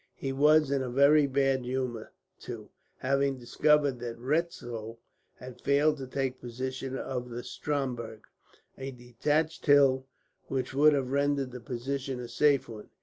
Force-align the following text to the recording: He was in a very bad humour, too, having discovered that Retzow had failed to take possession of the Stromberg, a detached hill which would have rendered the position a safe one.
He 0.15 0.31
was 0.33 0.71
in 0.71 0.81
a 0.81 0.89
very 0.89 1.27
bad 1.27 1.63
humour, 1.63 2.11
too, 2.39 2.71
having 2.97 3.37
discovered 3.37 3.99
that 3.99 4.17
Retzow 4.17 4.97
had 5.35 5.61
failed 5.61 5.97
to 5.97 6.07
take 6.07 6.41
possession 6.41 6.97
of 6.97 7.29
the 7.29 7.43
Stromberg, 7.43 8.23
a 8.79 8.89
detached 8.89 9.63
hill 9.67 10.07
which 10.47 10.73
would 10.73 10.93
have 10.93 11.11
rendered 11.11 11.51
the 11.51 11.59
position 11.61 12.19
a 12.19 12.27
safe 12.27 12.67
one. 12.67 12.89